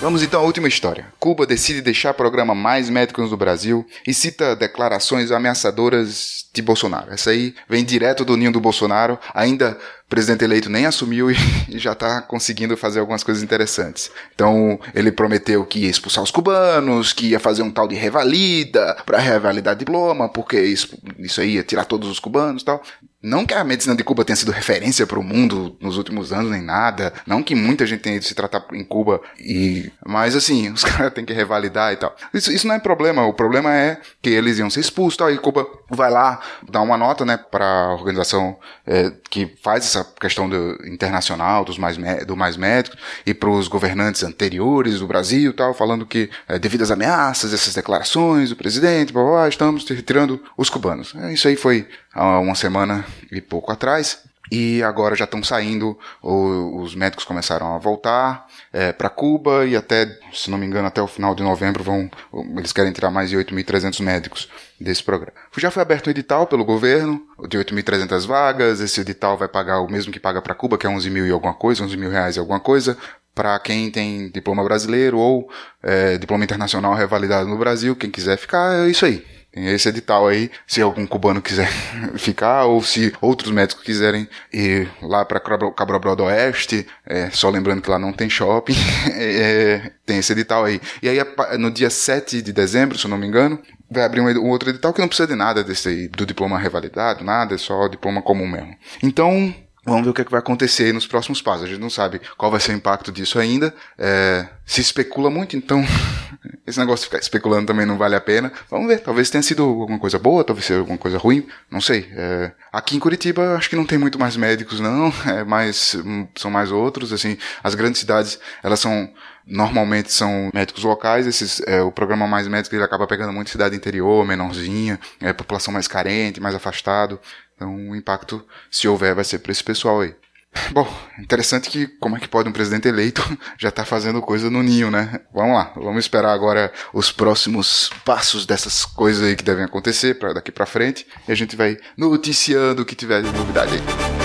Vamos 0.00 0.22
então 0.22 0.40
à 0.40 0.44
última 0.44 0.66
história. 0.66 1.06
Cuba 1.20 1.46
decide 1.46 1.80
deixar 1.80 2.12
programa 2.12 2.56
Mais 2.56 2.90
Médicos 2.90 3.30
do 3.30 3.36
Brasil 3.36 3.86
e 4.04 4.12
cita 4.12 4.56
declarações 4.56 5.30
ameaçadoras 5.30 6.46
de 6.52 6.60
Bolsonaro. 6.60 7.12
Essa 7.12 7.30
aí 7.30 7.54
vem 7.68 7.84
direto 7.84 8.24
do 8.24 8.36
ninho 8.36 8.50
do 8.50 8.60
Bolsonaro, 8.60 9.16
ainda 9.32 9.78
presidente 10.12 10.44
eleito 10.44 10.68
nem 10.68 10.84
assumiu 10.84 11.30
e, 11.30 11.34
já 11.78 11.92
está 11.92 12.20
conseguindo 12.20 12.76
fazer 12.76 13.00
algumas 13.00 13.24
coisas 13.24 13.42
interessantes. 13.42 14.10
Então, 14.34 14.78
ele 14.94 15.10
prometeu 15.10 15.64
que 15.64 15.78
ia 15.78 15.88
expulsar 15.88 16.22
os 16.22 16.30
cubanos, 16.30 17.14
que 17.14 17.28
ia 17.28 17.40
fazer 17.40 17.62
um 17.62 17.70
tal 17.70 17.88
de 17.88 17.94
revalida 17.94 18.94
para 19.06 19.18
revalidar 19.18 19.74
diploma, 19.74 20.28
porque 20.28 20.60
isso, 20.60 20.98
isso 21.18 21.40
aí 21.40 21.54
ia 21.54 21.62
tirar 21.62 21.86
todos 21.86 22.10
os 22.10 22.20
cubanos 22.20 22.60
e 22.60 22.64
tal. 22.66 22.82
Não 23.22 23.46
que 23.46 23.54
a 23.54 23.62
medicina 23.62 23.94
de 23.94 24.02
Cuba 24.02 24.24
tenha 24.24 24.34
sido 24.34 24.50
referência 24.50 25.06
para 25.06 25.18
o 25.18 25.22
mundo 25.22 25.76
nos 25.80 25.96
últimos 25.96 26.32
anos, 26.32 26.50
nem 26.50 26.60
nada. 26.60 27.12
Não 27.24 27.42
que 27.42 27.54
muita 27.54 27.86
gente 27.86 28.00
tenha 28.00 28.16
ido 28.16 28.24
se 28.24 28.34
tratar 28.34 28.64
em 28.72 28.82
Cuba. 28.82 29.20
e 29.38 29.90
Mas 30.04 30.34
assim, 30.34 30.70
os 30.72 30.82
caras 30.82 31.12
têm 31.12 31.24
que 31.24 31.32
revalidar 31.32 31.92
e 31.92 31.96
tal. 31.96 32.14
Isso, 32.34 32.50
isso 32.50 32.66
não 32.66 32.74
é 32.74 32.80
problema. 32.80 33.24
O 33.24 33.32
problema 33.32 33.72
é 33.74 34.00
que 34.20 34.30
eles 34.30 34.58
iam 34.58 34.68
ser 34.68 34.80
expulsos 34.80 35.16
tal. 35.16 35.30
E 35.30 35.38
Cuba 35.38 35.66
vai 35.88 36.10
lá, 36.10 36.40
dá 36.68 36.80
uma 36.80 36.96
nota 36.96 37.24
né, 37.24 37.36
para 37.36 37.64
a 37.64 37.94
organização 37.94 38.58
é, 38.86 39.12
que 39.30 39.54
faz 39.62 39.84
essa 39.84 40.04
questão 40.20 40.48
do, 40.48 40.78
internacional 40.86 41.64
dos 41.64 41.78
mais, 41.78 41.96
do 42.26 42.36
mais 42.36 42.56
médicos 42.56 42.98
e 43.24 43.32
para 43.32 43.50
os 43.50 43.68
governantes 43.68 44.24
anteriores 44.24 44.98
do 44.98 45.06
Brasil 45.06 45.52
tal, 45.52 45.74
falando 45.74 46.04
que 46.04 46.28
é, 46.48 46.58
devido 46.58 46.82
às 46.82 46.90
ameaças, 46.90 47.54
essas 47.54 47.74
declarações 47.74 48.50
do 48.50 48.56
presidente, 48.56 49.12
blá, 49.12 49.22
blá, 49.22 49.32
blá, 49.32 49.48
estamos 49.48 49.88
retirando 49.88 50.42
os 50.56 50.68
cubanos. 50.68 51.14
É, 51.16 51.32
isso 51.32 51.46
aí 51.46 51.56
foi 51.56 51.86
há 52.14 52.38
uma 52.40 52.54
semana 52.54 53.04
e 53.30 53.40
pouco 53.40 53.72
atrás. 53.72 54.22
E 54.50 54.82
agora 54.82 55.16
já 55.16 55.24
estão 55.24 55.42
saindo, 55.42 55.98
os 56.22 56.94
médicos 56.94 57.24
começaram 57.24 57.74
a 57.74 57.78
voltar 57.78 58.46
é, 58.70 58.92
para 58.92 59.08
Cuba 59.08 59.64
e 59.64 59.74
até, 59.74 60.06
se 60.30 60.50
não 60.50 60.58
me 60.58 60.66
engano, 60.66 60.86
até 60.86 61.00
o 61.00 61.06
final 61.06 61.34
de 61.34 61.42
novembro 61.42 61.82
vão, 61.82 62.10
eles 62.58 62.70
querem 62.70 62.92
tirar 62.92 63.10
mais 63.10 63.30
de 63.30 63.36
8.300 63.38 64.02
médicos 64.02 64.50
desse 64.78 65.02
programa. 65.02 65.32
Já 65.56 65.70
foi 65.70 65.80
aberto 65.80 66.08
um 66.08 66.10
edital 66.10 66.46
pelo 66.46 66.66
governo 66.66 67.26
de 67.48 67.56
8.300 67.56 68.26
vagas. 68.26 68.80
Esse 68.80 69.00
edital 69.00 69.38
vai 69.38 69.48
pagar 69.48 69.80
o 69.80 69.90
mesmo 69.90 70.12
que 70.12 70.20
paga 70.20 70.42
para 70.42 70.54
Cuba, 70.54 70.76
que 70.76 70.86
é 70.86 70.90
11 70.90 71.08
mil 71.08 71.26
e 71.26 71.30
alguma 71.30 71.54
coisa, 71.54 71.82
11 71.82 71.96
mil 71.96 72.10
reais 72.10 72.36
e 72.36 72.38
alguma 72.38 72.60
coisa, 72.60 72.98
para 73.34 73.58
quem 73.58 73.90
tem 73.90 74.28
diploma 74.28 74.62
brasileiro 74.62 75.18
ou 75.18 75.48
é, 75.82 76.18
diploma 76.18 76.44
internacional 76.44 76.92
revalidado 76.92 77.48
no 77.48 77.56
Brasil. 77.56 77.96
Quem 77.96 78.10
quiser 78.10 78.36
ficar, 78.36 78.86
é 78.86 78.90
isso 78.90 79.06
aí. 79.06 79.24
Tem 79.52 79.66
esse 79.66 79.88
edital 79.88 80.26
aí, 80.26 80.50
se 80.66 80.80
algum 80.80 81.06
cubano 81.06 81.42
quiser 81.42 81.68
ficar, 82.16 82.64
ou 82.64 82.82
se 82.82 83.12
outros 83.20 83.52
médicos 83.52 83.84
quiserem 83.84 84.26
ir 84.52 84.90
lá 85.02 85.24
para 85.24 85.40
Cabrobró 85.40 86.14
do 86.14 86.24
Oeste, 86.24 86.86
é, 87.06 87.28
só 87.30 87.50
lembrando 87.50 87.82
que 87.82 87.90
lá 87.90 87.98
não 87.98 88.14
tem 88.14 88.30
shopping, 88.30 88.74
é, 89.14 89.92
tem 90.06 90.18
esse 90.18 90.32
edital 90.32 90.64
aí. 90.64 90.80
E 91.02 91.08
aí, 91.08 91.18
no 91.58 91.70
dia 91.70 91.90
7 91.90 92.40
de 92.40 92.52
dezembro, 92.52 92.98
se 92.98 93.04
eu 93.04 93.10
não 93.10 93.18
me 93.18 93.26
engano, 93.26 93.60
vai 93.90 94.04
abrir 94.04 94.22
um 94.22 94.48
outro 94.48 94.70
edital 94.70 94.92
que 94.92 95.00
não 95.00 95.08
precisa 95.08 95.28
de 95.28 95.34
nada 95.34 95.62
desse 95.62 95.88
aí, 95.88 96.08
do 96.08 96.24
diploma 96.24 96.58
revalidado, 96.58 97.22
nada, 97.22 97.54
é 97.54 97.58
só 97.58 97.88
diploma 97.88 98.22
comum 98.22 98.48
mesmo. 98.48 98.74
Então, 99.02 99.54
Vamos 99.84 100.04
ver 100.04 100.10
o 100.10 100.14
que, 100.14 100.22
é 100.22 100.24
que 100.24 100.30
vai 100.30 100.38
acontecer 100.38 100.94
nos 100.94 101.08
próximos 101.08 101.42
passos. 101.42 101.64
A 101.64 101.68
gente 101.68 101.80
não 101.80 101.90
sabe 101.90 102.20
qual 102.36 102.52
vai 102.52 102.60
ser 102.60 102.72
o 102.72 102.76
impacto 102.76 103.10
disso 103.10 103.38
ainda. 103.38 103.74
É, 103.98 104.48
se 104.64 104.80
especula 104.80 105.28
muito, 105.28 105.56
então 105.56 105.84
esse 106.64 106.78
negócio 106.78 107.02
de 107.02 107.06
ficar 107.06 107.18
especulando 107.18 107.66
também 107.66 107.84
não 107.84 107.98
vale 107.98 108.14
a 108.14 108.20
pena. 108.20 108.52
Vamos 108.70 108.86
ver, 108.86 109.00
talvez 109.00 109.28
tenha 109.28 109.42
sido 109.42 109.64
alguma 109.64 109.98
coisa 109.98 110.20
boa, 110.20 110.44
talvez 110.44 110.66
seja 110.66 110.78
alguma 110.78 110.98
coisa 110.98 111.18
ruim, 111.18 111.48
não 111.68 111.80
sei. 111.80 112.08
É, 112.14 112.52
aqui 112.72 112.94
em 112.94 113.00
Curitiba 113.00 113.56
acho 113.56 113.68
que 113.68 113.74
não 113.74 113.84
tem 113.84 113.98
muito 113.98 114.20
mais 114.20 114.36
médicos, 114.36 114.78
não. 114.78 115.12
É 115.26 115.42
mais, 115.44 115.96
são 116.36 116.50
mais 116.50 116.70
outros. 116.70 117.12
Assim, 117.12 117.36
as 117.62 117.74
grandes 117.74 118.00
cidades 118.00 118.38
elas 118.62 118.78
são 118.78 119.12
normalmente 119.46 120.12
são 120.12 120.50
médicos 120.52 120.84
locais. 120.84 121.26
Esses, 121.26 121.60
é, 121.66 121.82
o 121.82 121.92
programa 121.92 122.26
Mais 122.26 122.48
Médicos 122.48 122.74
ele 122.74 122.84
acaba 122.84 123.06
pegando 123.06 123.32
muito 123.32 123.50
cidade 123.50 123.76
interior, 123.76 124.26
menorzinha, 124.26 124.98
é, 125.20 125.32
população 125.32 125.72
mais 125.72 125.88
carente, 125.88 126.40
mais 126.40 126.54
afastado. 126.54 127.20
Então 127.54 127.90
o 127.90 127.96
impacto, 127.96 128.44
se 128.70 128.88
houver, 128.88 129.14
vai 129.14 129.24
ser 129.24 129.38
para 129.38 129.52
esse 129.52 129.62
pessoal 129.62 130.00
aí. 130.00 130.14
Bom, 130.72 130.86
interessante 131.18 131.70
que 131.70 131.86
como 131.98 132.16
é 132.16 132.20
que 132.20 132.28
pode 132.28 132.48
um 132.48 132.52
presidente 132.52 132.86
eleito 132.86 133.22
já 133.58 133.68
estar 133.68 133.82
tá 133.82 133.86
fazendo 133.86 134.20
coisa 134.20 134.50
no 134.50 134.62
ninho, 134.62 134.90
né? 134.90 135.20
Vamos 135.32 135.56
lá, 135.56 135.72
vamos 135.76 136.04
esperar 136.04 136.32
agora 136.32 136.72
os 136.92 137.10
próximos 137.10 137.90
passos 138.04 138.44
dessas 138.44 138.84
coisas 138.84 139.26
aí 139.26 139.36
que 139.36 139.44
devem 139.44 139.64
acontecer 139.64 140.18
para 140.18 140.34
daqui 140.34 140.52
para 140.52 140.66
frente 140.66 141.06
e 141.26 141.32
a 141.32 141.34
gente 141.34 141.56
vai 141.56 141.78
noticiando 141.96 142.82
o 142.82 142.84
que 142.84 142.94
tiver 142.94 143.22
de 143.22 143.32
novidade 143.32 143.74
aí. 143.74 144.21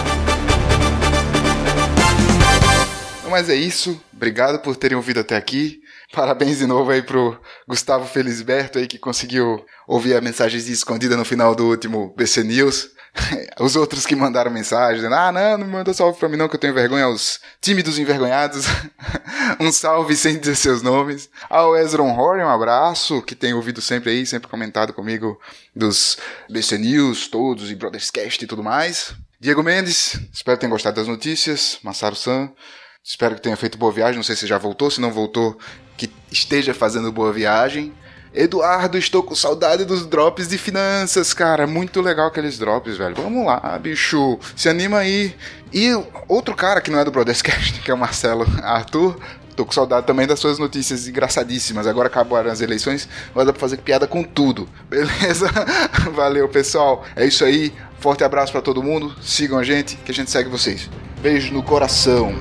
Mas 3.30 3.50
é 3.50 3.56
isso, 3.56 4.02
obrigado 4.14 4.60
por 4.60 4.76
terem 4.76 4.96
ouvido 4.96 5.20
até 5.20 5.36
aqui. 5.36 5.82
Parabéns 6.14 6.60
de 6.60 6.66
novo 6.66 6.92
aí 6.92 7.02
pro 7.02 7.40
Gustavo 7.68 8.08
Felisberto 8.08 8.80
aí 8.80 8.88
que 8.88 8.98
conseguiu 8.98 9.66
ouvir 9.86 10.16
a 10.16 10.22
mensagem 10.22 10.60
escondida 10.60 11.18
no 11.18 11.26
final 11.26 11.54
do 11.54 11.68
último 11.68 12.14
BC 12.16 12.44
News. 12.44 12.92
Os 13.60 13.76
outros 13.76 14.06
que 14.06 14.16
mandaram 14.16 14.50
mensagem 14.50 14.98
dizendo, 14.98 15.16
ah, 15.16 15.32
não, 15.32 15.58
não 15.58 15.68
manda 15.68 15.94
salve 15.94 16.18
pra 16.18 16.30
mim 16.30 16.38
não, 16.38 16.48
que 16.48 16.56
eu 16.56 16.60
tenho 16.60 16.74
vergonha, 16.74 17.10
os 17.10 17.40
tímidos 17.60 18.00
envergonhados. 18.00 18.66
um 19.60 19.72
salve 19.72 20.16
sem 20.16 20.40
dizer 20.40 20.56
seus 20.56 20.82
nomes. 20.82 21.30
Ao 21.50 21.76
Ezron 21.76 22.12
Horn, 22.12 22.44
um 22.44 22.50
abraço, 22.50 23.22
que 23.22 23.36
tem 23.36 23.54
ouvido 23.54 23.82
sempre 23.82 24.12
aí, 24.12 24.26
sempre 24.26 24.48
comentado 24.48 24.94
comigo 24.94 25.40
dos 25.76 26.18
BC 26.50 26.78
News 26.78 27.28
todos 27.28 27.70
e 27.70 27.76
Brothers 27.76 28.10
Cast 28.10 28.44
e 28.44 28.48
tudo 28.48 28.64
mais. 28.64 29.14
Diego 29.40 29.62
Mendes, 29.62 30.20
espero 30.34 30.58
que 30.58 30.62
tenham 30.62 30.72
gostado 30.72 30.96
das 30.96 31.08
notícias. 31.08 31.80
Massaro 31.84 32.16
San, 32.16 32.52
espero 33.08 33.36
que 33.36 33.42
tenha 33.42 33.56
feito 33.56 33.78
boa 33.78 33.92
viagem, 33.92 34.18
não 34.18 34.24
sei 34.24 34.36
se 34.36 34.46
já 34.46 34.58
voltou, 34.58 34.92
se 34.92 35.00
não 35.00 35.12
voltou, 35.12 35.58
que 35.96 36.12
esteja 36.30 36.74
fazendo 36.74 37.10
boa 37.10 37.32
viagem. 37.32 37.94
Eduardo, 38.34 38.98
estou 38.98 39.24
com 39.24 39.34
saudade 39.34 39.86
dos 39.86 40.06
drops 40.06 40.50
de 40.50 40.58
finanças, 40.58 41.34
cara. 41.34 41.66
Muito 41.66 42.02
legal 42.02 42.28
aqueles 42.28 42.60
drops, 42.60 42.98
velho. 42.98 43.16
Vamos 43.16 43.46
lá, 43.48 43.80
bicho. 43.82 44.38
Se 44.56 44.68
anima 44.68 45.00
aí. 45.00 45.34
E 45.74 45.90
outro 46.28 46.54
cara 46.54 46.82
que 46.82 46.92
não 46.92 47.00
é 47.00 47.06
do 47.06 47.10
Brotherscast, 47.10 47.80
que 47.82 47.90
é 47.90 47.94
o 47.94 47.98
Marcelo 47.98 48.46
Arthur. 48.62 49.18
Tô 49.56 49.66
com 49.66 49.72
saudade 49.72 50.06
também 50.06 50.28
das 50.28 50.40
suas 50.40 50.60
notícias 50.60 51.08
engraçadíssimas. 51.08 51.88
Agora 51.88 52.10
acabaram 52.10 52.52
as 52.52 52.62
eleições, 52.62 53.10
agora 53.32 53.48
dá 53.48 53.54
pra 53.54 53.62
fazer 53.62 53.78
piada 53.78 54.06
com 54.06 54.22
tudo. 54.22 54.70
Beleza? 54.88 55.50
Valeu, 56.14 56.48
pessoal. 56.50 57.06
É 57.16 57.26
isso 57.26 57.44
aí. 57.44 57.74
Forte 58.00 58.24
abraço 58.24 58.52
para 58.52 58.62
todo 58.62 58.84
mundo. 58.84 59.16
Sigam 59.22 59.58
a 59.58 59.64
gente, 59.64 59.96
que 59.96 60.12
a 60.12 60.14
gente 60.14 60.30
segue 60.30 60.50
vocês. 60.50 60.90
Beijo 61.22 61.52
no 61.54 61.64
coração. 61.64 62.36